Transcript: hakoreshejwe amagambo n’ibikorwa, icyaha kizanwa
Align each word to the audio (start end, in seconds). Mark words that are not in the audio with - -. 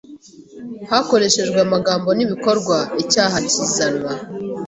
hakoreshejwe 0.89 1.57
amagambo 1.65 2.09
n’ibikorwa, 2.13 2.77
icyaha 3.03 3.37
kizanwa 3.49 4.11